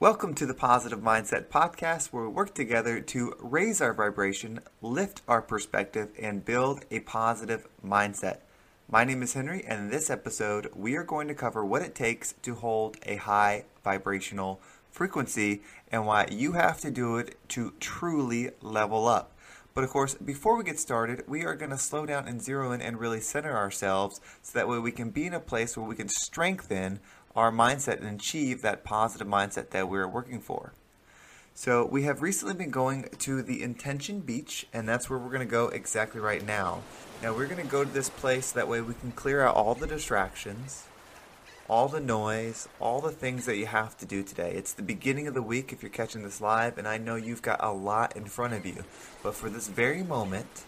Welcome 0.00 0.34
to 0.34 0.46
the 0.46 0.54
Positive 0.54 1.00
Mindset 1.00 1.46
Podcast, 1.46 2.12
where 2.12 2.22
we 2.22 2.28
work 2.28 2.54
together 2.54 3.00
to 3.00 3.34
raise 3.40 3.80
our 3.80 3.92
vibration, 3.92 4.60
lift 4.80 5.22
our 5.26 5.42
perspective, 5.42 6.10
and 6.16 6.44
build 6.44 6.84
a 6.92 7.00
positive 7.00 7.66
mindset. 7.84 8.38
My 8.88 9.02
name 9.02 9.24
is 9.24 9.34
Henry, 9.34 9.64
and 9.66 9.80
in 9.80 9.90
this 9.90 10.08
episode, 10.08 10.70
we 10.72 10.94
are 10.94 11.02
going 11.02 11.26
to 11.26 11.34
cover 11.34 11.64
what 11.64 11.82
it 11.82 11.96
takes 11.96 12.34
to 12.42 12.54
hold 12.54 12.96
a 13.06 13.16
high 13.16 13.64
vibrational 13.82 14.60
frequency 14.88 15.62
and 15.90 16.06
why 16.06 16.28
you 16.30 16.52
have 16.52 16.80
to 16.82 16.92
do 16.92 17.16
it 17.16 17.34
to 17.48 17.72
truly 17.80 18.50
level 18.62 19.08
up. 19.08 19.36
But 19.74 19.82
of 19.82 19.90
course, 19.90 20.14
before 20.14 20.56
we 20.56 20.62
get 20.62 20.78
started, 20.78 21.24
we 21.26 21.44
are 21.44 21.56
going 21.56 21.70
to 21.70 21.78
slow 21.78 22.06
down 22.06 22.28
and 22.28 22.40
zero 22.40 22.70
in 22.70 22.80
and 22.80 23.00
really 23.00 23.20
center 23.20 23.56
ourselves 23.56 24.20
so 24.42 24.58
that 24.58 24.68
way 24.68 24.78
we 24.78 24.92
can 24.92 25.10
be 25.10 25.26
in 25.26 25.34
a 25.34 25.40
place 25.40 25.76
where 25.76 25.86
we 25.86 25.96
can 25.96 26.08
strengthen 26.08 27.00
our 27.38 27.52
mindset 27.52 28.00
and 28.00 28.20
achieve 28.20 28.62
that 28.62 28.82
positive 28.82 29.28
mindset 29.28 29.70
that 29.70 29.88
we're 29.88 30.08
working 30.08 30.40
for. 30.40 30.72
So, 31.54 31.86
we 31.86 32.02
have 32.02 32.20
recently 32.20 32.54
been 32.54 32.70
going 32.70 33.08
to 33.18 33.42
the 33.42 33.62
Intention 33.62 34.20
Beach, 34.20 34.66
and 34.72 34.88
that's 34.88 35.08
where 35.08 35.20
we're 35.20 35.30
going 35.30 35.46
to 35.46 35.50
go 35.50 35.68
exactly 35.68 36.20
right 36.20 36.44
now. 36.44 36.82
Now, 37.22 37.32
we're 37.34 37.46
going 37.46 37.62
to 37.62 37.70
go 37.70 37.84
to 37.84 37.90
this 37.90 38.10
place 38.10 38.50
that 38.52 38.66
way 38.66 38.80
we 38.80 38.94
can 38.94 39.12
clear 39.12 39.42
out 39.42 39.54
all 39.54 39.76
the 39.76 39.86
distractions, 39.86 40.86
all 41.68 41.86
the 41.86 42.00
noise, 42.00 42.68
all 42.80 43.00
the 43.00 43.12
things 43.12 43.46
that 43.46 43.56
you 43.56 43.66
have 43.66 43.96
to 43.98 44.06
do 44.06 44.24
today. 44.24 44.52
It's 44.54 44.72
the 44.72 44.82
beginning 44.82 45.28
of 45.28 45.34
the 45.34 45.42
week 45.42 45.72
if 45.72 45.80
you're 45.80 45.90
catching 45.90 46.24
this 46.24 46.40
live, 46.40 46.76
and 46.76 46.88
I 46.88 46.98
know 46.98 47.14
you've 47.14 47.42
got 47.42 47.62
a 47.62 47.72
lot 47.72 48.16
in 48.16 48.24
front 48.24 48.54
of 48.54 48.66
you. 48.66 48.84
But 49.22 49.36
for 49.36 49.48
this 49.48 49.68
very 49.68 50.02
moment, 50.02 50.64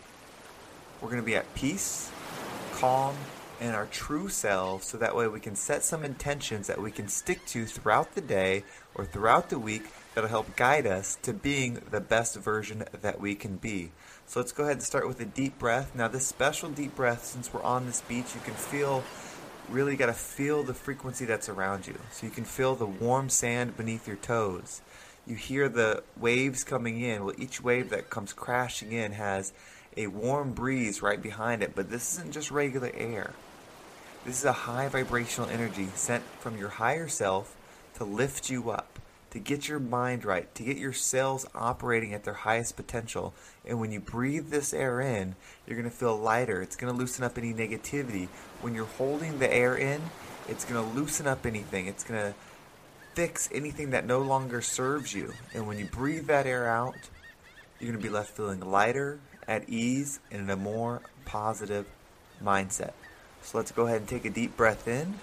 we're 1.01 1.11
going 1.11 1.23
to 1.23 1.27
be 1.27 1.37
at 1.37 1.53
peace, 1.55 2.13
calm, 2.75 3.17
and 3.61 3.77
our 3.77 3.87
true 3.87 4.29
selves 4.29 4.87
so 4.87 4.97
that 4.97 5.15
way 5.15 5.29
we 5.29 5.39
can 5.39 5.55
set 5.55 5.85
some 5.85 6.05
intentions 6.05 6.67
that 6.67 6.81
we 6.81 6.91
can 6.91 7.09
stick 7.09 7.45
to 7.47 7.67
throughout 7.67 8.15
the 8.15 8.21
day 8.21 8.65
or 8.95 9.05
throughout 9.05 9.51
the 9.51 9.59
week 9.59 9.85
that'll 10.15 10.31
help 10.31 10.57
guide 10.57 10.87
us 10.87 11.19
to 11.23 11.33
being 11.33 11.83
the 11.91 12.01
best 12.01 12.37
version 12.37 12.85
that 13.03 13.21
we 13.21 13.35
can 13.35 13.57
be. 13.57 13.93
So 14.27 14.41
let's 14.41 14.53
go 14.53 14.65
ahead 14.65 14.77
and 14.77 14.83
start 14.83 15.07
with 15.07 15.21
a 15.21 15.25
deep 15.25 15.59
breath. 15.59 15.95
Now, 15.95 16.09
this 16.09 16.27
special 16.27 16.71
deep 16.71 16.97
breath, 16.97 17.25
since 17.25 17.53
we're 17.53 17.63
on 17.63 17.87
this 17.87 18.01
beach, 18.03 18.35
you 18.35 18.41
can 18.41 18.55
feel 18.55 19.05
really 19.69 19.97
got 19.97 20.07
to 20.07 20.13
feel 20.13 20.63
the 20.63 20.75
frequency 20.75 21.25
that's 21.25 21.49
around 21.49 21.87
you. 21.87 21.99
So 22.11 22.27
you 22.27 22.33
can 22.33 22.45
feel 22.45 22.75
the 22.75 22.87
warm 22.87 23.29
sand 23.29 23.77
beneath 23.77 24.07
your 24.07 24.17
toes. 24.17 24.81
You 25.27 25.37
hear 25.37 25.69
the 25.69 26.03
waves 26.17 26.65
coming 26.65 27.01
in. 27.01 27.25
Well, 27.25 27.35
each 27.39 27.63
wave 27.63 27.91
that 27.91 28.11
comes 28.11 28.33
crashing 28.33 28.93
in 28.93 29.13
has 29.13 29.53
a 29.97 30.09
warm 30.09 30.53
breeze 30.53 31.03
right 31.03 31.21
behind 31.21 31.63
it, 31.63 31.75
but 31.75 31.91
this 31.91 32.15
isn't 32.15 32.33
just 32.33 32.51
regular 32.51 32.91
air. 32.95 33.33
This 34.25 34.39
is 34.39 34.45
a 34.45 34.53
high 34.53 34.87
vibrational 34.89 35.49
energy 35.49 35.89
sent 35.95 36.23
from 36.41 36.59
your 36.59 36.69
higher 36.69 37.09
self 37.09 37.57
to 37.95 38.05
lift 38.05 38.51
you 38.51 38.71
up, 38.71 38.99
to 39.31 39.39
get 39.39 39.67
your 39.67 39.79
mind 39.79 40.27
right, 40.27 40.55
to 40.57 40.63
get 40.63 40.77
your 40.77 40.93
cells 40.93 41.47
operating 41.55 42.13
at 42.13 42.25
their 42.25 42.35
highest 42.35 42.77
potential. 42.77 43.33
And 43.67 43.81
when 43.81 43.93
you 43.93 43.99
breathe 43.99 44.51
this 44.51 44.75
air 44.75 45.01
in, 45.01 45.37
you're 45.67 45.79
going 45.79 45.91
to 45.91 45.97
feel 45.97 46.19
lighter. 46.19 46.61
It's 46.61 46.77
going 46.77 46.93
to 46.93 46.99
loosen 46.99 47.25
up 47.25 47.39
any 47.39 47.55
negativity. 47.55 48.29
When 48.61 48.75
you're 48.75 48.85
holding 48.85 49.39
the 49.39 49.51
air 49.51 49.75
in, 49.75 50.03
it's 50.49 50.67
going 50.67 50.87
to 50.87 50.95
loosen 50.95 51.27
up 51.27 51.47
anything. 51.47 51.87
It's 51.87 52.05
going 52.05 52.21
to 52.21 52.35
fix 53.15 53.49
anything 53.51 53.91
that 53.93 54.05
no 54.05 54.21
longer 54.21 54.61
serves 54.61 55.15
you. 55.15 55.33
And 55.55 55.67
when 55.67 55.79
you 55.79 55.87
breathe 55.87 56.27
that 56.27 56.47
air 56.47 56.69
out, 56.69 57.09
you're 57.79 57.91
going 57.91 58.03
to 58.03 58.07
be 58.07 58.13
left 58.13 58.37
feeling 58.37 58.61
lighter, 58.61 59.19
at 59.49 59.67
ease, 59.67 60.21
and 60.31 60.43
in 60.43 60.51
a 60.51 60.57
more 60.57 61.01
positive 61.25 61.87
mindset. 62.45 62.93
So 63.43 63.59
let's 63.59 63.73
go 63.73 63.87
ahead 63.87 63.99
and 63.99 64.09
take 64.09 64.25
a 64.25 64.31
deep 64.31 64.57
breath 64.57 64.87
in. 64.87 65.15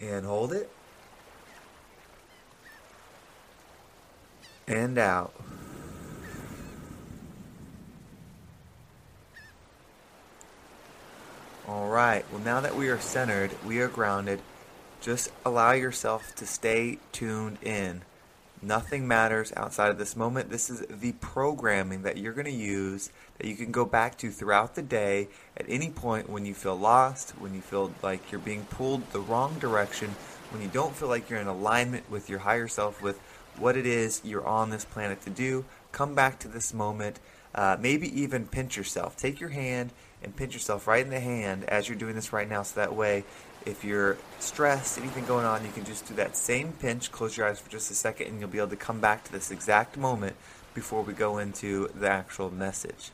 And 0.00 0.24
hold 0.26 0.52
it. 0.52 0.70
And 4.66 4.98
out. 4.98 5.32
All 11.66 11.88
right. 11.88 12.24
Well, 12.32 12.40
now 12.40 12.60
that 12.60 12.76
we 12.76 12.88
are 12.88 12.98
centered, 12.98 13.50
we 13.66 13.80
are 13.80 13.88
grounded, 13.88 14.40
just 15.00 15.30
allow 15.44 15.72
yourself 15.72 16.34
to 16.36 16.46
stay 16.46 16.98
tuned 17.12 17.58
in. 17.62 18.02
Nothing 18.60 19.06
matters 19.06 19.52
outside 19.56 19.90
of 19.90 19.98
this 19.98 20.16
moment. 20.16 20.50
This 20.50 20.68
is 20.68 20.84
the 20.90 21.12
programming 21.12 22.02
that 22.02 22.16
you're 22.16 22.32
going 22.32 22.46
to 22.46 22.50
use 22.50 23.10
that 23.38 23.46
you 23.46 23.54
can 23.54 23.70
go 23.70 23.84
back 23.84 24.18
to 24.18 24.30
throughout 24.30 24.74
the 24.74 24.82
day 24.82 25.28
at 25.56 25.66
any 25.68 25.90
point 25.90 26.28
when 26.28 26.44
you 26.44 26.54
feel 26.54 26.76
lost, 26.76 27.30
when 27.38 27.54
you 27.54 27.60
feel 27.60 27.92
like 28.02 28.32
you're 28.32 28.40
being 28.40 28.64
pulled 28.64 29.12
the 29.12 29.20
wrong 29.20 29.58
direction, 29.60 30.10
when 30.50 30.60
you 30.60 30.68
don't 30.68 30.96
feel 30.96 31.08
like 31.08 31.30
you're 31.30 31.38
in 31.38 31.46
alignment 31.46 32.10
with 32.10 32.28
your 32.28 32.40
higher 32.40 32.66
self, 32.66 33.00
with 33.00 33.20
what 33.56 33.76
it 33.76 33.86
is 33.86 34.20
you're 34.24 34.46
on 34.46 34.70
this 34.70 34.84
planet 34.84 35.22
to 35.22 35.30
do. 35.30 35.64
Come 35.92 36.16
back 36.16 36.40
to 36.40 36.48
this 36.48 36.74
moment. 36.74 37.20
Uh, 37.54 37.76
maybe 37.78 38.20
even 38.20 38.46
pinch 38.46 38.76
yourself. 38.76 39.16
Take 39.16 39.38
your 39.40 39.50
hand 39.50 39.92
and 40.22 40.34
pinch 40.34 40.54
yourself 40.54 40.86
right 40.86 41.04
in 41.04 41.10
the 41.10 41.20
hand 41.20 41.64
as 41.64 41.88
you're 41.88 41.98
doing 41.98 42.14
this 42.14 42.32
right 42.32 42.48
now 42.48 42.62
so 42.62 42.80
that 42.80 42.94
way 42.94 43.24
if 43.66 43.84
you're 43.84 44.16
stressed, 44.38 44.98
anything 44.98 45.26
going 45.26 45.44
on, 45.44 45.64
you 45.64 45.70
can 45.72 45.84
just 45.84 46.06
do 46.06 46.14
that 46.14 46.36
same 46.36 46.72
pinch, 46.72 47.12
close 47.12 47.36
your 47.36 47.46
eyes 47.46 47.60
for 47.60 47.70
just 47.70 47.90
a 47.90 47.94
second, 47.94 48.28
and 48.28 48.40
you'll 48.40 48.48
be 48.48 48.58
able 48.58 48.68
to 48.68 48.76
come 48.76 49.00
back 49.00 49.24
to 49.24 49.32
this 49.32 49.50
exact 49.50 49.96
moment 49.96 50.36
before 50.74 51.02
we 51.02 51.12
go 51.12 51.38
into 51.38 51.88
the 51.94 52.08
actual 52.08 52.50
message. 52.50 53.10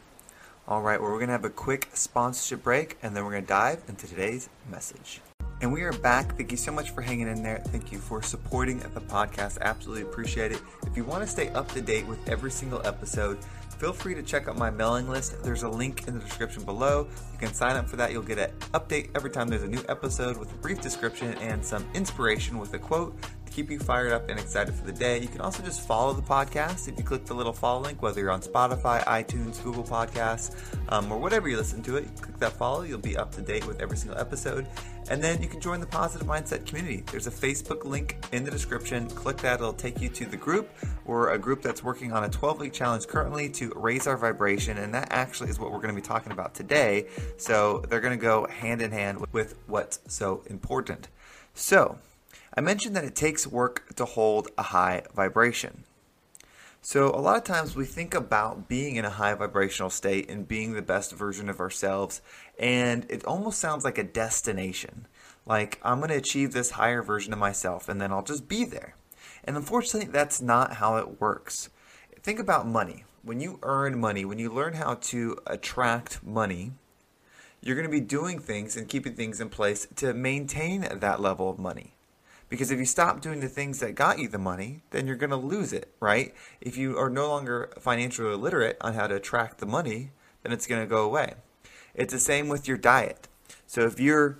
All 0.69 0.81
right, 0.81 1.00
well, 1.00 1.10
we're 1.10 1.19
going 1.19 1.28
to 1.28 1.32
have 1.32 1.44
a 1.44 1.50
quick 1.50 1.88
sponsorship 1.93 2.62
break, 2.62 2.97
and 3.03 3.16
then 3.16 3.25
we're 3.25 3.32
going 3.32 3.43
to 3.43 3.48
dive 3.48 3.82
into 3.88 4.06
today's 4.06 4.48
message. 4.70 5.20
And 5.60 5.72
we 5.72 5.82
are 5.82 5.92
back. 5.92 6.37
Thank 6.37 6.50
you 6.50 6.56
so 6.56 6.72
much 6.72 6.91
for 6.91 7.00
hanging 7.00 7.28
in 7.28 7.42
there. 7.42 7.59
Thank 7.69 7.91
you 7.91 7.98
for 7.98 8.22
supporting 8.22 8.81
the 8.81 9.00
podcast. 9.00 9.59
Absolutely 9.60 10.03
appreciate 10.03 10.53
it. 10.53 10.60
If 10.87 10.97
you 10.97 11.04
want 11.04 11.22
to 11.22 11.28
stay 11.28 11.48
up 11.50 11.72
to 11.72 11.81
date 11.81 12.06
with 12.06 12.28
every 12.28 12.50
single 12.50 12.84
episode, 12.87 13.38
feel 13.78 13.93
free 13.93 14.14
to 14.14 14.22
check 14.22 14.47
out 14.47 14.59
my 14.59 14.69
mailing 14.69 15.09
list. 15.09 15.43
There's 15.43 15.62
a 15.62 15.69
link 15.69 16.06
in 16.06 16.14
the 16.14 16.20
description 16.20 16.64
below. 16.64 17.06
You 17.32 17.38
can 17.38 17.54
sign 17.54 17.76
up 17.76 17.88
for 17.88 17.97
that. 17.97 18.12
You'll 18.12 18.22
get 18.22 18.38
an 18.38 18.50
update 18.72 19.10
every 19.14 19.31
time 19.31 19.48
there's 19.48 19.62
a 19.62 19.69
new 19.69 19.82
episode 19.88 20.37
with 20.37 20.53
a 20.53 20.56
brief 20.56 20.81
description 20.82 21.32
and 21.34 21.64
some 21.64 21.87
inspiration 21.94 22.59
with 22.59 22.75
a 22.75 22.78
quote 22.78 23.16
keep 23.54 23.70
you 23.70 23.78
fired 23.78 24.10
up 24.10 24.28
and 24.28 24.41
excited 24.41 24.75
for 24.75 24.84
the 24.84 24.92
day. 24.92 25.20
You 25.20 25.28
can 25.28 25.41
also 25.41 25.62
just 25.62 25.87
follow 25.87 26.12
the 26.12 26.22
podcast 26.22 26.88
if 26.88 26.98
you 26.98 27.04
click 27.04 27.25
the 27.25 27.34
little 27.34 27.53
follow 27.53 27.82
link, 27.82 28.03
whether 28.03 28.20
you're 28.20 28.32
on 28.32 28.41
Spotify, 28.41 29.04
iTunes, 29.04 29.62
Google 29.62 29.84
Podcasts, 29.84 30.56
um, 30.88 31.10
or 31.12 31.19
whatever 31.19 31.48
you 31.48 31.56
listen 31.56 31.81
to 31.84 31.97
it. 31.97 32.09
Click 32.20 32.37
that 32.41 32.53
follow, 32.53 32.82
you'll 32.82 32.98
be 32.98 33.16
up 33.16 33.32
to 33.37 33.41
date 33.41 33.64
with 33.64 33.81
every 33.81 33.97
single 33.97 34.19
episode. 34.19 34.66
And 35.09 35.22
then 35.22 35.41
you 35.41 35.48
can 35.48 35.60
join 35.60 35.78
the 35.78 35.87
Positive 35.87 36.26
Mindset 36.26 36.66
community. 36.66 37.04
There's 37.12 37.28
a 37.28 37.31
Facebook 37.31 37.84
link 37.84 38.16
in 38.32 38.43
the 38.43 38.50
description. 38.50 39.09
Click 39.10 39.37
that, 39.38 39.60
it'll 39.60 39.72
take 39.72 40.00
you 40.00 40.09
to 40.09 40.26
the 40.26 40.37
group. 40.37 40.69
We're 41.04 41.31
a 41.31 41.38
group 41.38 41.62
that's 41.62 41.84
working 41.84 42.12
on 42.12 42.25
a 42.25 42.28
12 42.28 42.59
week 42.59 42.72
challenge 42.72 43.06
currently 43.06 43.48
to 43.50 43.72
raise 43.76 44.09
our 44.09 44.16
vibration, 44.16 44.78
and 44.78 44.93
that 44.94 45.09
actually 45.10 45.50
is 45.50 45.60
what 45.60 45.70
we're 45.70 45.81
going 45.81 45.94
to 45.94 46.00
be 46.00 46.06
talking 46.06 46.32
about 46.32 46.54
today. 46.54 47.06
So 47.37 47.84
they're 47.88 48.00
going 48.00 48.19
to 48.19 48.22
go 48.22 48.48
hand 48.48 48.82
in 48.82 48.91
hand 48.91 49.25
with 49.31 49.54
what's 49.69 50.00
so 50.09 50.43
important. 50.48 51.09
So, 51.54 51.98
I 52.56 52.60
mentioned 52.60 52.94
that 52.94 53.04
it 53.04 53.16
takes 53.16 53.48
work 53.48 53.94
to 53.97 54.04
hold 54.04 54.48
a 54.56 54.62
high 54.62 55.03
vibration. 55.12 55.82
So, 56.82 57.09
a 57.09 57.19
lot 57.19 57.37
of 57.37 57.44
times 57.44 57.75
we 57.75 57.84
think 57.84 58.15
about 58.15 58.69
being 58.69 58.94
in 58.94 59.04
a 59.04 59.10
high 59.10 59.34
vibrational 59.34 59.91
state 59.91 60.31
and 60.31 60.47
being 60.47 60.75
the 60.75 60.82
best 60.82 61.12
version 61.12 61.48
of 61.48 61.59
ourselves, 61.59 62.20
and 62.59 63.06
it 63.09 63.25
almost 63.25 63.59
sounds 63.59 63.84
like 63.84 63.98
a 63.98 64.04
destination. 64.04 65.09
Like, 65.47 65.81
I'm 65.82 65.98
going 65.98 66.10
to 66.10 66.16
achieve 66.16 66.53
this 66.53 66.72
higher 66.72 67.03
version 67.03 67.32
of 67.32 67.38
myself, 67.38 67.88
and 67.88 68.00
then 68.00 68.12
I'll 68.12 68.22
just 68.22 68.48
be 68.48 68.64
there. 68.64 68.94
And 69.44 69.56
unfortunately, 69.56 70.12
that's 70.12 70.41
not 70.41 70.75
how 70.75 70.97
it 70.97 71.20
works. 71.20 71.70
Think 72.22 72.38
about 72.38 72.69
money. 72.69 73.04
When 73.22 73.41
you 73.41 73.59
earn 73.62 73.98
money, 73.98 74.25
when 74.25 74.38
you 74.38 74.53
learn 74.53 74.75
how 74.75 74.94
to 74.94 75.38
attract 75.47 76.22
money, 76.22 76.72
you're 77.62 77.76
going 77.76 77.88
to 77.88 77.91
be 77.91 78.00
doing 78.00 78.38
things 78.38 78.76
and 78.76 78.88
keeping 78.88 79.14
things 79.14 79.41
in 79.41 79.48
place 79.48 79.88
to 79.97 80.14
maintain 80.14 80.82
that 80.82 81.20
level 81.20 81.50
of 81.50 81.59
money. 81.59 81.94
Because 82.49 82.70
if 82.70 82.79
you 82.79 82.85
stop 82.85 83.20
doing 83.20 83.41
the 83.41 83.49
things 83.49 83.81
that 83.81 83.94
got 83.94 84.19
you 84.19 84.29
the 84.29 84.38
money, 84.38 84.82
then 84.91 85.06
you're 85.06 85.17
going 85.17 85.31
to 85.31 85.37
lose 85.37 85.73
it, 85.73 85.93
right? 86.00 86.35
If 86.61 86.76
you 86.76 86.96
are 86.99 87.11
no 87.11 87.29
longer 87.29 87.70
financially 87.79 88.35
literate 88.37 88.76
on 88.81 88.94
how 88.94 89.06
to 89.06 89.17
attract 89.17 89.58
the 89.58 89.67
money, 89.67 90.11
then 90.43 90.52
it's 90.52 90.67
going 90.67 90.82
to 90.82 90.87
go 90.87 91.05
away. 91.05 91.35
It's 91.94 92.12
the 92.12 92.20
same 92.20 92.49
with 92.49 92.69
your 92.69 92.76
diet. 92.76 93.29
So 93.67 93.82
if 93.82 93.99
you're 93.99 94.38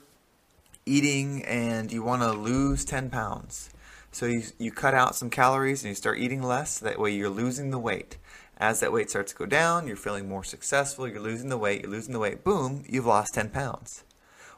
eating 0.87 1.45
and 1.45 1.91
you 1.91 2.03
want 2.03 2.23
to 2.23 2.33
lose 2.33 2.85
10 2.85 3.11
pounds, 3.11 3.71
so 4.13 4.27
you, 4.27 4.43
you 4.59 4.71
cut 4.71 4.95
out 4.95 5.17
some 5.17 5.31
calories 5.31 5.83
and 5.83 5.89
you 5.89 5.95
start 5.95 6.19
eating 6.19 6.43
less, 6.43 6.79
that 6.79 7.01
way 7.01 7.11
you're 7.13 7.29
losing 7.29 7.71
the 7.71 7.79
weight. 7.79 8.19
As 8.59 8.81
that 8.81 8.93
weight 8.93 9.11
starts 9.11 9.33
to 9.33 9.39
go 9.39 9.47
down, 9.47 9.89
you're 9.89 9.97
feeling 9.97 10.29
more 10.29 10.45
successful, 10.45 11.09
you're 11.09 11.21
losing 11.21 11.49
the 11.49 11.59
weight, 11.59 11.83
you're 11.83 11.91
losing 11.91 12.13
the 12.13 12.21
weight, 12.21 12.45
boom, 12.45 12.85
you've 12.89 13.07
lost 13.07 13.35
10 13.35 13.51
pounds. 13.51 14.05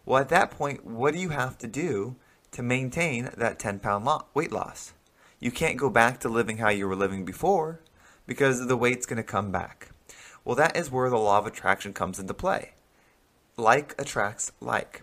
Well, 0.04 0.20
at 0.20 0.28
that 0.28 0.50
point, 0.50 0.84
what 0.84 1.14
do 1.14 1.20
you 1.20 1.30
have 1.30 1.56
to 1.58 1.66
do 1.66 2.16
to 2.56 2.62
maintain 2.62 3.28
that 3.36 3.58
10 3.58 3.80
pound 3.80 4.08
weight 4.32 4.50
loss? 4.50 4.94
You 5.38 5.50
can't 5.50 5.76
go 5.76 5.90
back 5.90 6.20
to 6.20 6.30
living 6.30 6.56
how 6.56 6.70
you 6.70 6.88
were 6.88 6.96
living 6.96 7.26
before 7.26 7.80
because 8.26 8.66
the 8.66 8.78
weight's 8.78 9.04
going 9.04 9.18
to 9.18 9.22
come 9.22 9.52
back. 9.52 9.90
Well, 10.42 10.56
that 10.56 10.74
is 10.74 10.90
where 10.90 11.10
the 11.10 11.18
law 11.18 11.36
of 11.36 11.46
attraction 11.46 11.92
comes 11.92 12.18
into 12.18 12.32
play. 12.32 12.72
Like 13.58 13.94
attracts 13.98 14.52
like. 14.58 15.02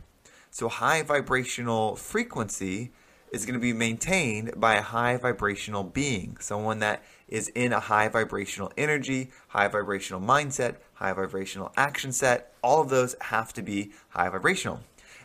So, 0.50 0.67
high 0.67 1.03
vibrational 1.03 1.95
frequency 1.95 2.91
is 3.31 3.45
going 3.45 3.53
to 3.53 3.59
be 3.59 3.73
maintained 3.73 4.59
by 4.59 4.75
a 4.75 4.81
high 4.81 5.17
vibrational 5.17 5.83
being, 5.83 6.38
someone 6.39 6.79
that 6.79 7.03
is 7.27 7.50
in 7.50 7.71
a 7.71 7.79
high 7.79 8.07
vibrational 8.07 8.71
energy, 8.77 9.29
high 9.50 9.67
vibrational 9.67 10.21
mindset, 10.21 10.77
high 10.95 11.13
vibrational 11.13 11.71
action 11.77 12.11
set. 12.11 12.53
All 12.63 12.81
of 12.81 12.89
those 12.89 13.15
have 13.21 13.53
to 13.53 13.61
be 13.61 13.91
high 14.09 14.29
vibrational. 14.29 14.81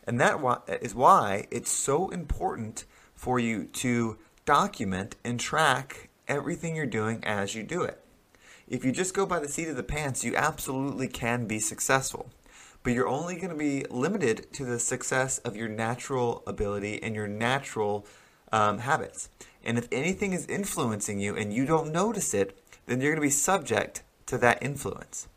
And 0.09 0.21
that 0.21 0.41
is 0.83 0.95
why 0.95 1.47
it's 1.51 1.71
so 1.71 2.09
important 2.09 2.85
for 3.15 3.39
you 3.39 3.65
to 3.65 4.19
document 4.45 5.15
and 5.23 5.39
track 5.39 6.09
everything 6.27 6.75
you're 6.75 6.87
doing 6.87 7.23
as 7.25 7.55
you 7.55 7.63
do 7.63 7.83
it. 7.83 8.03
If 8.67 8.85
you 8.85 8.91
just 8.91 9.15
go 9.15 9.27
by 9.27 9.39
the 9.39 9.49
seat 9.49 9.69
of 9.69 9.77
the 9.77 9.83
pants, 9.83 10.25
you 10.25 10.35
absolutely 10.35 11.07
can 11.07 11.47
be 11.47 11.61
successful 11.61 12.31
but 12.83 12.95
you're 12.95 13.09
only 13.09 13.37
going 13.37 13.51
to 13.51 13.55
be 13.55 13.85
limited 13.91 14.53
to 14.53 14.65
the 14.65 14.79
success 14.79 15.39
of 15.39 15.57
your 15.57 15.69
natural 15.69 16.43
ability 16.47 17.03
and 17.03 17.15
your 17.15 17.29
natural 17.29 18.07
um, 18.53 18.79
habits. 18.79 19.29
And 19.65 19.77
if 19.77 19.89
anything 19.93 20.33
is 20.33 20.47
influencing 20.47 21.21
you 21.21 21.37
and 21.37 21.53
you 21.53 21.67
don't 21.67 21.93
notice 21.93 22.33
it, 22.33 22.59
then 22.87 23.01
you're 23.01 23.11
going 23.13 23.21
to 23.21 23.27
be 23.27 23.31
subject 23.31 24.03
to 24.27 24.39
that 24.39 24.63
influence. 24.63 25.29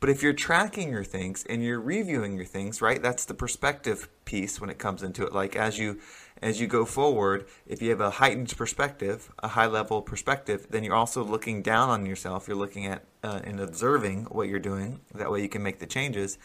But 0.00 0.08
if 0.08 0.22
you're 0.22 0.32
tracking 0.32 0.90
your 0.90 1.04
things 1.04 1.44
and 1.48 1.62
you're 1.62 1.80
reviewing 1.80 2.34
your 2.34 2.46
things, 2.46 2.80
right? 2.80 3.02
That's 3.02 3.26
the 3.26 3.34
perspective 3.34 4.08
piece 4.24 4.60
when 4.60 4.70
it 4.70 4.78
comes 4.78 5.02
into 5.02 5.24
it. 5.26 5.34
Like 5.34 5.54
as 5.54 5.78
you 5.78 6.00
as 6.42 6.58
you 6.58 6.66
go 6.66 6.86
forward, 6.86 7.46
if 7.66 7.82
you 7.82 7.90
have 7.90 8.00
a 8.00 8.10
heightened 8.10 8.56
perspective, 8.56 9.30
a 9.40 9.48
high 9.48 9.66
level 9.66 10.00
perspective, 10.00 10.68
then 10.70 10.84
you're 10.84 10.94
also 10.94 11.22
looking 11.22 11.60
down 11.60 11.90
on 11.90 12.06
yourself. 12.06 12.48
You're 12.48 12.56
looking 12.56 12.86
at 12.86 13.04
uh, 13.22 13.40
and 13.44 13.60
observing 13.60 14.24
what 14.24 14.48
you're 14.48 14.58
doing. 14.58 15.00
That 15.14 15.30
way 15.30 15.42
you 15.42 15.50
can 15.50 15.62
make 15.62 15.80
the 15.80 15.86
changes 15.86 16.38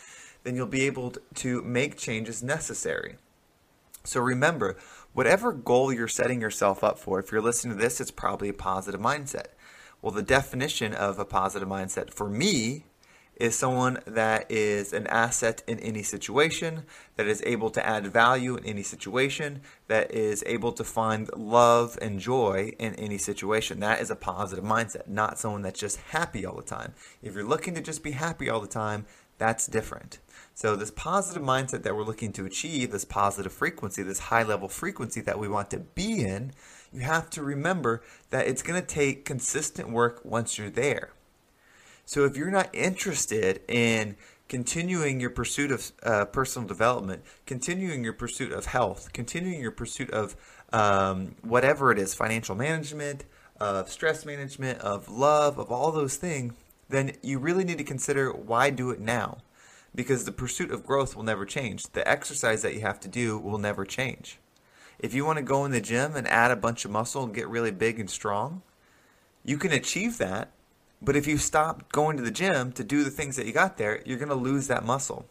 then 0.45 0.55
you'll 0.55 0.67
be 0.67 0.85
able 0.85 1.11
to 1.33 1.61
make 1.63 1.97
changes 1.97 2.41
necessary. 2.41 3.17
So 4.03 4.21
remember, 4.21 4.77
whatever 5.11 5.51
goal 5.51 5.91
you're 5.91 6.07
setting 6.07 6.39
yourself 6.39 6.83
up 6.83 6.99
for, 6.99 7.19
if 7.19 7.31
you're 7.31 7.41
listening 7.41 7.75
to 7.75 7.83
this, 7.83 7.99
it's 7.99 8.11
probably 8.11 8.49
a 8.49 8.53
positive 8.53 9.01
mindset. 9.01 9.47
Well, 10.01 10.11
the 10.11 10.21
definition 10.21 10.93
of 10.93 11.17
a 11.17 11.25
positive 11.25 11.67
mindset 11.67 12.13
for 12.13 12.29
me 12.29 12.85
is 13.35 13.57
someone 13.57 13.99
that 14.05 14.49
is 14.49 14.93
an 14.93 15.07
asset 15.07 15.63
in 15.67 15.79
any 15.79 16.03
situation, 16.03 16.83
that 17.15 17.27
is 17.27 17.41
able 17.45 17.69
to 17.71 17.85
add 17.85 18.07
value 18.07 18.55
in 18.55 18.65
any 18.65 18.83
situation, 18.83 19.61
that 19.87 20.11
is 20.11 20.43
able 20.47 20.71
to 20.71 20.83
find 20.83 21.29
love 21.35 21.97
and 22.01 22.19
joy 22.19 22.73
in 22.79 22.95
any 22.95 23.17
situation. 23.17 23.79
That 23.79 24.01
is 24.01 24.09
a 24.09 24.15
positive 24.15 24.63
mindset, 24.63 25.07
not 25.07 25.37
someone 25.37 25.61
that's 25.61 25.79
just 25.79 25.97
happy 25.97 26.45
all 26.45 26.55
the 26.55 26.63
time. 26.63 26.93
If 27.21 27.33
you're 27.33 27.43
looking 27.43 27.75
to 27.75 27.81
just 27.81 28.03
be 28.03 28.11
happy 28.11 28.49
all 28.49 28.61
the 28.61 28.67
time, 28.67 29.05
that's 29.37 29.67
different. 29.67 30.19
So, 30.53 30.77
this 30.77 30.91
positive 30.91 31.43
mindset 31.43 31.83
that 31.83 31.95
we're 31.95 32.03
looking 32.03 32.31
to 32.33 32.45
achieve, 32.45 32.91
this 32.91 33.03
positive 33.03 33.51
frequency, 33.51 34.01
this 34.03 34.19
high 34.19 34.43
level 34.43 34.69
frequency 34.69 35.19
that 35.21 35.37
we 35.37 35.49
want 35.49 35.69
to 35.71 35.79
be 35.79 36.23
in, 36.23 36.53
you 36.93 37.01
have 37.01 37.29
to 37.31 37.43
remember 37.43 38.01
that 38.29 38.47
it's 38.47 38.61
going 38.61 38.79
to 38.79 38.87
take 38.87 39.25
consistent 39.25 39.89
work 39.89 40.23
once 40.23 40.57
you're 40.57 40.69
there. 40.69 41.09
So, 42.05 42.25
if 42.25 42.37
you're 42.37 42.51
not 42.51 42.69
interested 42.73 43.61
in 43.67 44.15
continuing 44.47 45.19
your 45.19 45.31
pursuit 45.31 45.71
of 45.71 45.91
uh, 46.03 46.25
personal 46.25 46.67
development, 46.67 47.23
continuing 47.45 48.03
your 48.03 48.13
pursuit 48.13 48.51
of 48.51 48.67
health, 48.67 49.11
continuing 49.13 49.59
your 49.59 49.71
pursuit 49.71 50.11
of 50.11 50.35
um, 50.71 51.35
whatever 51.41 51.91
it 51.91 51.97
is 51.97 52.13
financial 52.13 52.55
management, 52.55 53.25
of 53.59 53.89
stress 53.89 54.25
management, 54.25 54.79
of 54.79 55.09
love, 55.09 55.57
of 55.57 55.71
all 55.71 55.91
those 55.91 56.17
things 56.17 56.53
then 56.87 57.11
you 57.23 57.39
really 57.39 57.63
need 57.63 57.79
to 57.79 57.83
consider 57.83 58.31
why 58.31 58.69
do 58.69 58.91
it 58.91 58.99
now? 58.99 59.39
because 59.95 60.25
the 60.25 60.31
pursuit 60.31 60.71
of 60.71 60.85
growth 60.85 61.15
will 61.15 61.23
never 61.23 61.45
change. 61.45 61.83
The 61.93 62.07
exercise 62.07 62.61
that 62.61 62.73
you 62.73 62.81
have 62.81 62.99
to 63.01 63.07
do 63.07 63.37
will 63.37 63.57
never 63.57 63.85
change. 63.85 64.39
If 64.99 65.13
you 65.13 65.25
want 65.25 65.37
to 65.37 65.43
go 65.43 65.65
in 65.65 65.71
the 65.71 65.81
gym 65.81 66.15
and 66.15 66.27
add 66.27 66.51
a 66.51 66.55
bunch 66.55 66.85
of 66.85 66.91
muscle 66.91 67.23
and 67.23 67.33
get 67.33 67.47
really 67.47 67.71
big 67.71 67.99
and 67.99 68.09
strong, 68.09 68.61
you 69.43 69.57
can 69.57 69.71
achieve 69.71 70.17
that. 70.17 70.51
But 71.05 71.15
if 71.15 71.27
you 71.27 71.37
stop 71.37 71.91
going 71.91 72.17
to 72.17 72.23
the 72.23 72.31
gym 72.31 72.71
to 72.73 72.83
do 72.83 73.03
the 73.03 73.11
things 73.11 73.35
that 73.35 73.45
you 73.45 73.53
got 73.53 73.77
there, 73.77 74.01
you're 74.05 74.17
going 74.17 74.29
to 74.29 74.35
lose 74.35 74.67
that 74.67 74.83
muscle. 74.83 75.27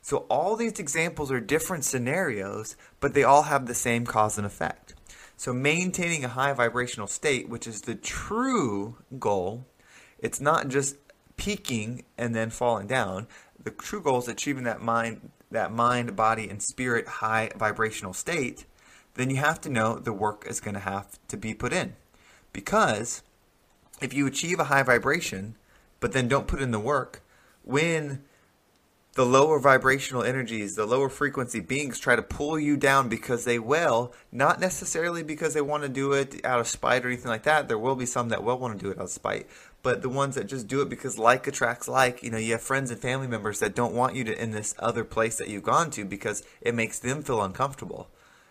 So 0.00 0.18
all 0.30 0.56
these 0.56 0.78
examples 0.78 1.30
are 1.30 1.40
different 1.40 1.84
scenarios, 1.84 2.76
but 3.00 3.14
they 3.14 3.24
all 3.24 3.42
have 3.42 3.66
the 3.66 3.74
same 3.74 4.06
cause 4.06 4.38
and 4.38 4.46
effect. 4.46 4.94
So 5.36 5.52
maintaining 5.52 6.24
a 6.24 6.28
high 6.28 6.52
vibrational 6.52 7.06
state, 7.08 7.48
which 7.48 7.66
is 7.66 7.82
the 7.82 7.94
true 7.94 8.96
goal, 9.18 9.66
it's 10.18 10.40
not 10.40 10.68
just 10.68 10.96
peaking 11.36 12.04
and 12.16 12.34
then 12.34 12.50
falling 12.50 12.86
down 12.86 13.26
the 13.62 13.70
true 13.70 14.02
goal 14.02 14.18
is 14.18 14.28
achieving 14.28 14.64
that 14.64 14.80
mind 14.80 15.30
that 15.50 15.72
mind 15.72 16.14
body 16.16 16.48
and 16.48 16.62
spirit 16.62 17.06
high 17.06 17.50
vibrational 17.56 18.12
state 18.12 18.66
then 19.14 19.30
you 19.30 19.36
have 19.36 19.60
to 19.60 19.68
know 19.68 19.98
the 19.98 20.12
work 20.12 20.44
is 20.48 20.60
going 20.60 20.74
to 20.74 20.80
have 20.80 21.18
to 21.28 21.36
be 21.36 21.54
put 21.54 21.72
in 21.72 21.94
because 22.52 23.22
if 24.04 24.14
you 24.14 24.26
achieve 24.26 24.58
a 24.58 24.64
high 24.64 24.82
vibration 24.82 25.56
but 26.00 26.12
then 26.12 26.28
don't 26.28 26.48
put 26.48 26.60
in 26.60 26.72
the 26.72 26.80
work 26.80 27.22
when 27.62 28.22
the 29.14 29.26
lower 29.26 29.58
vibrational 29.58 30.22
energies, 30.22 30.74
the 30.74 30.86
lower 30.86 31.10
frequency 31.10 31.60
beings 31.60 31.98
try 31.98 32.16
to 32.16 32.22
pull 32.22 32.58
you 32.58 32.78
down 32.78 33.10
because 33.10 33.44
they 33.44 33.58
will, 33.58 34.12
not 34.30 34.58
necessarily 34.58 35.22
because 35.22 35.52
they 35.52 35.60
want 35.60 35.82
to 35.82 35.88
do 35.88 36.12
it 36.12 36.44
out 36.44 36.60
of 36.60 36.66
spite 36.66 37.04
or 37.04 37.08
anything 37.08 37.28
like 37.28 37.42
that. 37.42 37.68
There 37.68 37.78
will 37.78 37.94
be 37.94 38.06
some 38.06 38.30
that 38.30 38.42
will 38.42 38.58
want 38.58 38.78
to 38.78 38.82
do 38.84 38.90
it 38.90 38.98
out 38.98 39.04
of 39.04 39.10
spite, 39.10 39.46
but 39.82 40.00
the 40.00 40.08
ones 40.08 40.36
that 40.36 40.46
just 40.46 40.66
do 40.66 40.80
it 40.80 40.88
because 40.88 41.18
like 41.18 41.46
attracts 41.46 41.88
like, 41.88 42.22
you 42.22 42.30
know, 42.30 42.38
you 42.38 42.52
have 42.52 42.62
friends 42.62 42.90
and 42.90 43.00
family 43.00 43.26
members 43.26 43.58
that 43.58 43.74
don't 43.74 43.94
want 43.94 44.16
you 44.16 44.24
to 44.24 44.42
in 44.42 44.52
this 44.52 44.74
other 44.78 45.04
place 45.04 45.36
that 45.36 45.48
you've 45.48 45.62
gone 45.62 45.90
to 45.90 46.06
because 46.06 46.42
it 46.62 46.74
makes 46.74 46.98
them 46.98 47.22
feel 47.22 47.42
uncomfortable. 47.42 48.08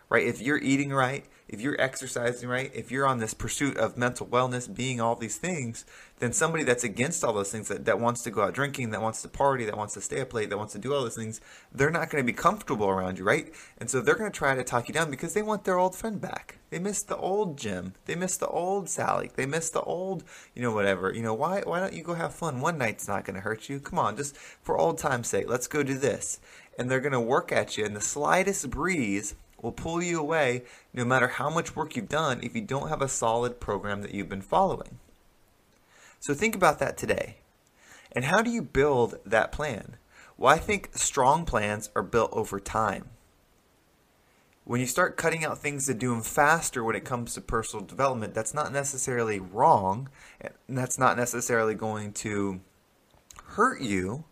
Right? 0.09 0.27
If 0.27 0.41
you're 0.41 0.59
eating 0.59 0.91
right, 0.93 1.25
if 1.51 1.59
you're 1.59 1.79
exercising 1.79 2.47
right, 2.47 2.71
if 2.73 2.91
you're 2.91 3.05
on 3.05 3.19
this 3.19 3.33
pursuit 3.33 3.77
of 3.77 3.97
mental 3.97 4.25
wellness, 4.25 4.73
being 4.73 5.01
all 5.01 5.15
these 5.15 5.35
things, 5.35 5.85
then 6.19 6.31
somebody 6.31 6.63
that's 6.63 6.85
against 6.85 7.23
all 7.25 7.33
those 7.33 7.51
things, 7.51 7.67
that, 7.67 7.83
that 7.85 7.99
wants 7.99 8.23
to 8.23 8.31
go 8.31 8.43
out 8.43 8.53
drinking, 8.53 8.91
that 8.91 9.01
wants 9.01 9.21
to 9.21 9.27
party, 9.27 9.65
that 9.65 9.77
wants 9.77 9.93
to 9.95 10.01
stay 10.01 10.21
up 10.21 10.33
late, 10.33 10.49
that 10.49 10.57
wants 10.57 10.71
to 10.71 10.79
do 10.79 10.93
all 10.93 11.01
those 11.01 11.15
things, 11.15 11.41
they're 11.73 11.91
not 11.91 12.09
going 12.09 12.23
to 12.23 12.31
be 12.31 12.35
comfortable 12.35 12.87
around 12.87 13.17
you, 13.17 13.25
right? 13.25 13.53
And 13.77 13.89
so 13.89 13.99
they're 13.99 14.15
going 14.15 14.31
to 14.31 14.37
try 14.37 14.55
to 14.55 14.63
talk 14.63 14.87
you 14.87 14.93
down 14.93 15.11
because 15.11 15.33
they 15.33 15.41
want 15.41 15.65
their 15.65 15.77
old 15.77 15.93
friend 15.93 16.21
back. 16.21 16.59
They 16.69 16.79
miss 16.79 17.03
the 17.03 17.17
old 17.17 17.57
Jim. 17.57 17.95
They 18.05 18.15
miss 18.15 18.37
the 18.37 18.47
old 18.47 18.87
Sally. 18.89 19.29
They 19.35 19.45
miss 19.45 19.69
the 19.69 19.81
old, 19.81 20.23
you 20.55 20.61
know, 20.61 20.71
whatever. 20.71 21.13
You 21.13 21.21
know, 21.21 21.33
why 21.33 21.63
why 21.65 21.81
don't 21.81 21.91
you 21.91 22.01
go 22.01 22.13
have 22.13 22.33
fun? 22.33 22.61
One 22.61 22.77
night's 22.77 23.09
not 23.09 23.25
going 23.25 23.35
to 23.35 23.41
hurt 23.41 23.67
you. 23.67 23.81
Come 23.81 23.99
on, 23.99 24.15
just 24.15 24.37
for 24.37 24.77
old 24.77 24.97
time's 24.97 25.27
sake, 25.27 25.49
let's 25.49 25.67
go 25.67 25.83
do 25.83 25.97
this. 25.97 26.39
And 26.79 26.89
they're 26.89 27.01
going 27.01 27.11
to 27.11 27.19
work 27.19 27.51
at 27.51 27.77
you, 27.77 27.83
and 27.83 27.93
the 27.93 28.01
slightest 28.01 28.69
breeze 28.69 29.35
will 29.61 29.71
pull 29.71 30.01
you 30.01 30.19
away 30.19 30.63
no 30.93 31.05
matter 31.05 31.27
how 31.27 31.49
much 31.49 31.75
work 31.75 31.95
you've 31.95 32.09
done 32.09 32.39
if 32.43 32.55
you 32.55 32.61
don't 32.61 32.89
have 32.89 33.01
a 33.01 33.07
solid 33.07 33.59
program 33.59 34.01
that 34.01 34.13
you've 34.13 34.29
been 34.29 34.41
following. 34.41 34.99
So 36.19 36.33
think 36.33 36.55
about 36.55 36.79
that 36.79 36.97
today. 36.97 37.37
And 38.11 38.25
how 38.25 38.41
do 38.41 38.49
you 38.49 38.61
build 38.61 39.19
that 39.25 39.51
plan? 39.51 39.97
Well, 40.37 40.53
I 40.53 40.57
think 40.57 40.89
strong 40.93 41.45
plans 41.45 41.89
are 41.95 42.03
built 42.03 42.31
over 42.33 42.59
time. 42.59 43.09
When 44.63 44.79
you 44.79 44.87
start 44.87 45.17
cutting 45.17 45.43
out 45.43 45.57
things 45.57 45.87
to 45.87 45.93
do 45.93 46.11
them 46.11 46.21
faster 46.21 46.83
when 46.83 46.95
it 46.95 47.05
comes 47.05 47.33
to 47.33 47.41
personal 47.41 47.85
development, 47.85 48.33
that's 48.33 48.53
not 48.53 48.71
necessarily 48.71 49.39
wrong, 49.39 50.09
and 50.39 50.53
that's 50.69 50.99
not 50.99 51.17
necessarily 51.17 51.73
going 51.73 52.13
to 52.13 52.61
hurt 53.43 53.81
you, 53.81 54.25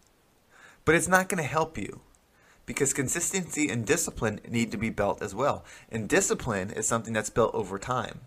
but 0.86 0.96
it's 0.96 1.08
not 1.08 1.30
going 1.30 1.42
to 1.42 1.50
help 1.50 1.78
you 1.78 2.02
because 2.70 2.94
consistency 2.94 3.68
and 3.68 3.84
discipline 3.84 4.40
need 4.48 4.70
to 4.70 4.78
be 4.78 4.92
built 4.92 5.24
as 5.24 5.34
well. 5.34 5.66
And 5.92 6.08
discipline 6.08 6.70
is 6.70 6.88
something 6.88 7.14
that's 7.14 7.32
built 7.32 7.56
over 7.56 7.80
time. 7.80 8.20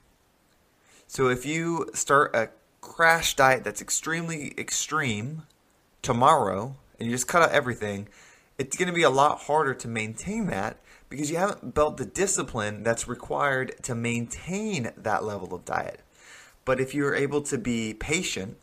So 1.07 1.29
if 1.29 1.47
you 1.47 1.89
start 1.95 2.35
a 2.35 2.49
crash 2.81 3.37
diet 3.37 3.63
that's 3.63 3.81
extremely 3.81 4.53
extreme 4.59 5.45
tomorrow 6.03 6.75
and 6.99 7.09
you 7.09 7.15
just 7.15 7.29
cut 7.29 7.43
out 7.43 7.53
everything, 7.53 8.09
it's 8.59 8.77
going 8.77 8.89
to 8.89 8.93
be 8.93 9.05
a 9.05 9.11
lot 9.11 9.43
harder 9.43 9.75
to 9.75 9.87
maintain 9.87 10.49
that 10.49 10.79
because 11.09 11.31
you 11.31 11.37
haven't 11.37 11.73
built 11.73 11.97
the 11.97 12.05
discipline 12.05 12.83
that's 12.83 13.07
required 13.07 13.81
to 13.85 13.95
maintain 13.95 14.91
that 14.97 15.23
level 15.23 15.55
of 15.55 15.65
diet. 15.65 16.01
But 16.65 16.81
if 16.81 16.97
you're 16.97 17.15
able 17.15 17.43
to 17.43 17.59
be 17.59 17.95
patient 17.95 18.57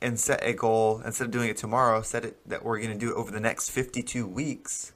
and 0.00 0.18
set 0.18 0.42
a 0.42 0.54
goal 0.54 1.02
instead 1.04 1.26
of 1.26 1.30
doing 1.30 1.50
it 1.50 1.58
tomorrow, 1.58 2.00
set 2.00 2.24
it 2.24 2.38
that 2.48 2.64
we're 2.64 2.78
going 2.78 2.98
to 2.98 2.98
do 2.98 3.10
it 3.10 3.16
over 3.16 3.30
the 3.30 3.38
next 3.38 3.68
52 3.68 4.26
weeks 4.26 4.92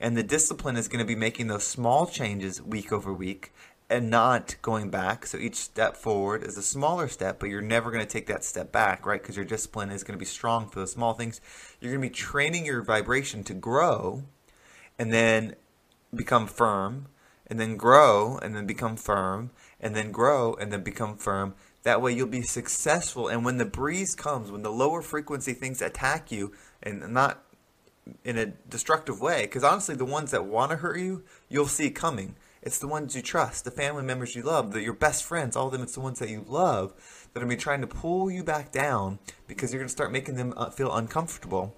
and 0.00 0.16
the 0.16 0.22
discipline 0.22 0.76
is 0.76 0.88
going 0.88 1.04
to 1.04 1.06
be 1.06 1.16
making 1.16 1.46
those 1.48 1.64
small 1.64 2.06
changes 2.06 2.62
week 2.62 2.92
over 2.92 3.12
week 3.12 3.52
and 3.90 4.10
not 4.10 4.56
going 4.60 4.90
back. 4.90 5.24
So 5.26 5.38
each 5.38 5.56
step 5.56 5.96
forward 5.96 6.44
is 6.44 6.58
a 6.58 6.62
smaller 6.62 7.08
step, 7.08 7.40
but 7.40 7.48
you're 7.48 7.62
never 7.62 7.90
going 7.90 8.04
to 8.04 8.10
take 8.10 8.26
that 8.26 8.44
step 8.44 8.70
back, 8.70 9.06
right? 9.06 9.20
Because 9.20 9.36
your 9.36 9.44
discipline 9.44 9.90
is 9.90 10.04
going 10.04 10.16
to 10.16 10.18
be 10.18 10.26
strong 10.26 10.68
for 10.68 10.80
the 10.80 10.86
small 10.86 11.14
things. 11.14 11.40
You're 11.80 11.92
going 11.92 12.02
to 12.02 12.08
be 12.08 12.14
training 12.14 12.66
your 12.66 12.82
vibration 12.82 13.44
to 13.44 13.54
grow 13.54 14.24
and 14.98 15.12
then 15.12 15.54
become 16.14 16.46
firm, 16.46 17.06
and 17.46 17.58
then 17.58 17.76
grow 17.76 18.38
and 18.38 18.54
then 18.54 18.66
become 18.66 18.96
firm, 18.96 19.50
and 19.80 19.94
then 19.94 20.10
grow 20.10 20.54
and 20.54 20.72
then 20.72 20.82
become 20.82 21.16
firm. 21.16 21.54
That 21.84 22.02
way 22.02 22.12
you'll 22.12 22.26
be 22.26 22.42
successful. 22.42 23.28
And 23.28 23.44
when 23.44 23.56
the 23.56 23.64
breeze 23.64 24.14
comes, 24.14 24.50
when 24.50 24.62
the 24.62 24.72
lower 24.72 25.00
frequency 25.00 25.54
things 25.54 25.80
attack 25.80 26.30
you, 26.30 26.52
and 26.82 27.12
not 27.12 27.42
in 28.24 28.38
a 28.38 28.46
destructive 28.46 29.20
way 29.20 29.42
because 29.42 29.64
honestly 29.64 29.94
the 29.94 30.04
ones 30.04 30.30
that 30.30 30.44
want 30.44 30.70
to 30.70 30.76
hurt 30.76 30.98
you 30.98 31.24
you'll 31.48 31.66
see 31.66 31.90
coming 31.90 32.36
It's 32.62 32.78
the 32.78 32.88
ones 32.88 33.14
you 33.14 33.22
trust, 33.22 33.64
the 33.64 33.70
family 33.70 34.02
members 34.02 34.34
you 34.34 34.42
love, 34.42 34.72
the, 34.72 34.82
your 34.82 34.92
best 34.92 35.24
friends, 35.24 35.56
all 35.56 35.66
of 35.66 35.72
them. 35.72 35.82
It's 35.82 35.94
the 35.94 36.00
ones 36.00 36.18
that 36.18 36.28
you 36.28 36.44
love 36.46 36.92
that 37.32 37.40
are 37.40 37.46
going 37.46 37.50
to 37.50 37.56
be 37.56 37.62
trying 37.62 37.80
to 37.82 37.86
pull 37.86 38.30
you 38.30 38.42
back 38.42 38.72
down 38.72 39.18
because 39.46 39.72
you're 39.72 39.80
going 39.80 39.88
to 39.88 39.92
start 39.92 40.12
making 40.12 40.36
them 40.36 40.52
uh, 40.56 40.70
feel 40.70 40.94
uncomfortable 40.94 41.76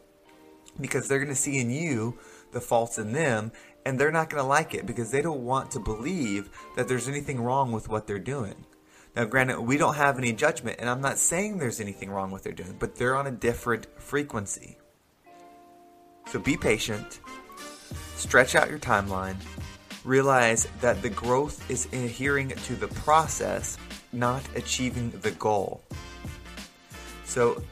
because 0.80 1.06
they're 1.06 1.18
going 1.18 1.28
to 1.28 1.34
see 1.34 1.58
in 1.58 1.70
you 1.70 2.18
the 2.52 2.60
faults 2.60 2.98
in 2.98 3.12
them 3.12 3.52
and 3.84 3.98
they're 3.98 4.12
not 4.12 4.30
going 4.30 4.42
to 4.42 4.48
like 4.48 4.74
it 4.74 4.86
because 4.86 5.10
they 5.10 5.22
don't 5.22 5.44
want 5.44 5.70
to 5.72 5.80
believe 5.80 6.50
that 6.76 6.88
there's 6.88 7.08
anything 7.08 7.40
wrong 7.40 7.72
with 7.72 7.88
what 7.88 8.06
they're 8.06 8.18
doing. 8.18 8.66
Now, 9.16 9.24
granted, 9.24 9.60
we 9.60 9.76
don't 9.76 9.96
have 9.96 10.18
any 10.18 10.32
judgment, 10.32 10.76
and 10.78 10.88
I'm 10.88 11.00
not 11.00 11.18
saying 11.18 11.58
there's 11.58 11.80
anything 11.80 12.10
wrong 12.10 12.30
with 12.30 12.40
what 12.40 12.42
they're 12.44 12.64
doing, 12.64 12.76
but 12.78 12.96
they're 12.96 13.16
on 13.16 13.26
a 13.26 13.32
different 13.32 13.86
frequency. 14.00 14.78
So 16.26 16.38
be 16.38 16.56
patient, 16.56 17.20
stretch 18.16 18.54
out 18.54 18.70
your 18.70 18.78
timeline, 18.78 19.36
realize 20.04 20.68
that 20.80 21.02
the 21.02 21.10
growth 21.10 21.68
is 21.70 21.86
adhering 21.86 22.50
to 22.50 22.76
the 22.76 22.88
process, 22.88 23.78
not 24.12 24.42
achieving 24.54 25.10
the 25.22 25.32
goal. 25.32 25.82
So 27.24 27.62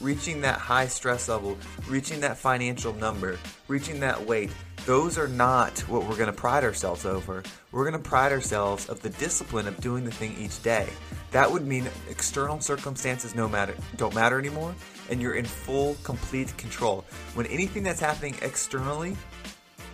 reaching 0.00 0.40
that 0.42 0.58
high 0.58 0.86
stress 0.86 1.28
level, 1.28 1.56
reaching 1.88 2.20
that 2.20 2.36
financial 2.36 2.92
number, 2.94 3.38
reaching 3.68 4.00
that 4.00 4.24
weight, 4.26 4.50
those 4.86 5.16
are 5.16 5.28
not 5.28 5.78
what 5.88 6.02
we're 6.02 6.16
going 6.16 6.26
to 6.26 6.32
pride 6.32 6.62
ourselves 6.62 7.06
over. 7.06 7.42
We're 7.72 7.88
going 7.88 8.02
to 8.02 8.08
pride 8.08 8.32
ourselves 8.32 8.88
of 8.88 9.00
the 9.00 9.10
discipline 9.10 9.66
of 9.66 9.80
doing 9.80 10.04
the 10.04 10.10
thing 10.10 10.36
each 10.38 10.62
day. 10.62 10.88
That 11.30 11.50
would 11.50 11.66
mean 11.66 11.88
external 12.10 12.60
circumstances 12.60 13.34
no 13.34 13.48
matter 13.48 13.74
don't 13.96 14.14
matter 14.14 14.38
anymore 14.38 14.74
and 15.10 15.20
you're 15.20 15.34
in 15.34 15.44
full 15.44 15.96
complete 16.02 16.56
control. 16.56 17.04
When 17.34 17.46
anything 17.46 17.82
that's 17.82 18.00
happening 18.00 18.36
externally 18.42 19.16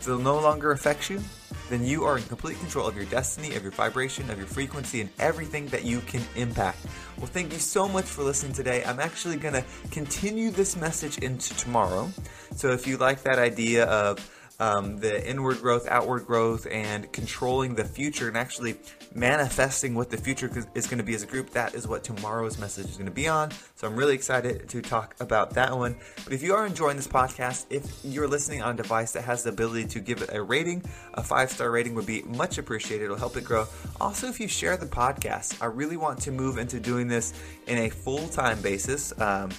will 0.07 0.19
no 0.19 0.39
longer 0.41 0.73
affects 0.73 1.09
you, 1.11 1.21
then 1.69 1.85
you 1.85 2.05
are 2.05 2.17
in 2.17 2.25
complete 2.25 2.59
control 2.59 2.89
of 2.89 2.97
your 2.97 3.05
destiny, 3.07 3.55
of 3.55 3.63
your 3.63 3.71
vibration, 3.71 4.29
of 4.29 4.39
your 4.39 4.47
frequency, 4.47 5.01
and 5.01 5.11
everything 5.21 5.67
that 5.67 5.85
you 5.85 6.01
can 6.01 6.23
impact. 6.35 6.79
Well, 7.17 7.27
thank 7.27 7.53
you 7.53 7.59
so 7.61 7.87
much 7.87 8.07
for 8.07 8.23
listening 8.23 8.53
today. 8.53 8.83
I'm 8.85 8.99
actually 8.99 9.37
going 9.37 9.55
to 9.55 9.65
continue 9.93 10.51
this 10.51 10.77
message 10.77 11.19
into 11.19 11.57
tomorrow. 11.57 12.11
So 12.57 12.73
if 12.73 12.87
you 12.89 12.97
like 12.97 13.23
that 13.23 13.39
idea 13.39 13.85
of 13.85 14.19
um, 14.61 14.99
the 14.99 15.29
inward 15.29 15.61
growth, 15.61 15.89
outward 15.89 16.27
growth, 16.27 16.67
and 16.71 17.11
controlling 17.13 17.75
the 17.75 17.85
future 17.85 18.29
and 18.29 18.37
actually 18.37 18.77
manifesting 19.15 19.95
what 19.95 20.11
the 20.11 20.19
future 20.19 20.51
is 20.75 20.87
going 20.87 20.99
to 20.99 21.05
be 21.05 21.15
as 21.15 21.23
a 21.23 21.27
group. 21.27 21.51
That 21.51 21.75
is 21.75 21.89
what 21.89 22.05
tomorrow's 22.05 22.59
message 22.59 22.85
is 22.85 22.97
going 22.97 23.07
to 23.07 23.13
be 23.13 23.27
on. 23.27 23.51
So 23.77 23.89
I'm 23.89 23.97
really 23.97 24.15
excited 24.15 24.69
to 24.69 24.83
talk 24.83 25.17
about 25.19 25.55
that 25.55 25.77
one. 25.77 25.97
But 26.25 26.35
if 26.35 26.43
you 26.43 26.55
are 26.55 26.67
enjoying 26.67 26.97
this 26.97 27.09
podcast, 27.09 27.67
if 27.71 27.91
you're 28.05 28.29
listening 28.29 28.63
on 28.63 28.75
a 28.75 28.77
device 28.77 29.13
that 29.13 29.23
has 29.23 29.43
the 29.43 29.49
ability 29.49 29.87
to 29.89 30.01
give 30.01 30.21
it 30.21 30.29
a 30.31 30.43
rating, 30.43 30.85
a 31.15 31.23
five 31.23 31.51
star 31.51 31.71
rating 31.71 31.95
would 31.95 32.07
be 32.07 32.23
much 32.23 32.59
appreciated. 32.59 33.05
It'll 33.05 33.17
help 33.17 33.39
it 33.39 33.45
grow. 33.45 33.67
Also, 33.99 34.29
if 34.29 34.39
you 34.39 34.47
share 34.47 34.77
the 34.77 34.87
podcast, 34.87 35.63
I 35.63 35.67
really 35.67 35.97
want 35.97 36.21
to 36.21 36.33
move 36.33 36.59
into 36.59 36.79
doing 36.79 37.09
this 37.09 37.33
in 37.67 37.79
a 37.79 37.89
full 37.89 38.29
time 38.29 38.61
basis. 38.61 39.19
Um, 39.19 39.51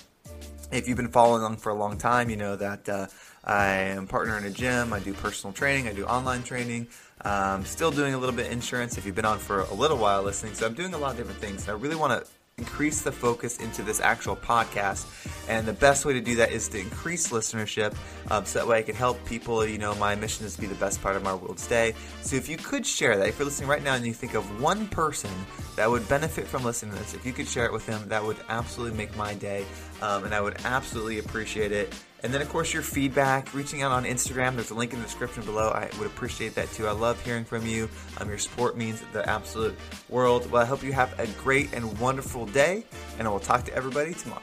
if 0.72 0.88
you've 0.88 0.98
been 0.98 1.10
following 1.10 1.42
along 1.42 1.58
for 1.58 1.70
a 1.70 1.76
long 1.76 1.98
time, 1.98 2.30
you 2.30 2.38
know 2.38 2.56
that. 2.56 2.88
Uh, 2.88 3.08
I 3.44 3.66
am 3.68 4.08
partner 4.08 4.38
in 4.38 4.46
a 4.46 4.50
gym. 4.50 4.94
I 4.94 5.00
do 5.00 5.14
personal 5.14 5.54
training. 5.54 5.88
I 5.88 5.94
do 5.94 6.06
online 6.06 6.44
training. 6.44 6.88
Um, 7.24 7.66
still 7.66 7.92
doing 7.92 8.14
a 8.14 8.18
little 8.18 8.36
bit 8.36 8.52
insurance 8.52 8.98
if 8.98 9.06
you've 9.06 9.16
been 9.16 9.26
on 9.26 9.40
for 9.40 9.62
a 9.62 9.74
little 9.74 9.98
while 9.98 10.24
listening. 10.24 10.54
So 10.54 10.66
I'm 10.66 10.74
doing 10.74 10.94
a 10.94 10.98
lot 10.98 11.12
of 11.12 11.18
different 11.18 11.40
things. 11.40 11.68
I 11.68 11.74
really 11.74 11.96
want 11.96 12.22
to 12.22 12.30
increase 12.58 13.02
the 13.02 13.12
focus 13.12 13.58
into 13.58 13.82
this 13.82 14.00
actual 14.00 14.36
podcast. 14.36 15.06
And 15.50 15.68
the 15.68 15.74
best 15.74 16.06
way 16.06 16.14
to 16.14 16.22
do 16.22 16.36
that 16.36 16.52
is 16.52 16.68
to 16.70 16.80
increase 16.80 17.30
listenership 17.30 17.96
um, 18.30 18.46
so 18.46 18.60
that 18.60 18.68
way 18.68 18.78
I 18.78 18.84
can 18.84 18.96
help 18.96 19.24
people. 19.26 19.66
You 19.66 19.80
know, 19.80 19.96
my 19.96 20.16
mission 20.16 20.46
is 20.46 20.56
to 20.56 20.62
be 20.62 20.68
the 20.68 20.76
best 20.76 21.02
part 21.02 21.16
of 21.16 21.24
my 21.24 21.34
world 21.34 21.58
today. 21.58 21.96
So 22.22 22.36
if 22.36 22.48
you 22.48 22.58
could 22.58 22.86
share 22.86 23.18
that, 23.18 23.28
if 23.28 23.40
you're 23.40 23.46
listening 23.46 23.70
right 23.70 23.84
now 23.84 23.96
and 23.96 24.06
you 24.06 24.14
think 24.14 24.36
of 24.36 24.62
one 24.62 24.88
person 24.88 25.32
that 25.76 25.90
would 25.90 26.08
benefit 26.08 26.46
from 26.46 26.64
listening 26.64 26.94
to 26.94 27.00
this, 27.00 27.16
if 27.16 27.26
you 27.26 27.34
could 27.34 27.48
share 27.48 27.66
it 27.66 27.74
with 27.74 27.86
them, 27.88 28.08
that 28.10 28.24
would 28.24 28.38
absolutely 28.50 28.96
make 28.96 29.16
my 29.18 29.34
day. 29.34 29.66
Um, 30.02 30.26
and 30.26 30.36
I 30.36 30.42
would 30.42 30.58
absolutely 30.64 31.20
appreciate 31.20 31.72
it. 31.72 31.94
And 32.24 32.34
then, 32.34 32.42
of 32.42 32.50
course, 32.50 32.74
your 32.74 32.84
feedback, 32.84 33.54
reaching 33.54 33.82
out 33.82 33.92
on 33.92 34.04
Instagram. 34.04 34.56
There's 34.56 34.70
a 34.70 34.76
link 34.76 34.94
in 34.94 35.00
the 35.00 35.06
description 35.06 35.44
below. 35.44 35.70
I 35.70 35.90
would 35.98 36.08
appreciate 36.08 36.56
that 36.56 36.72
too. 36.72 36.88
I 36.88 36.92
love 36.92 37.24
hearing 37.24 37.46
from 37.46 37.66
you. 37.66 37.90
Um, 38.20 38.30
your 38.30 38.38
support 38.38 38.78
means 38.78 39.02
the 39.14 39.28
absolute 39.28 39.76
world. 40.10 40.50
Well, 40.52 40.62
I 40.62 40.66
hope 40.66 40.84
you 40.84 40.94
have 40.94 41.18
a 41.20 41.28
great 41.42 41.74
and 41.74 42.00
wonderful 42.00 42.46
day, 42.46 42.84
and 43.18 43.28
I 43.28 43.32
will 43.32 43.40
talk 43.40 43.66
to 43.66 43.74
everybody 43.74 44.14
tomorrow. 44.14 44.42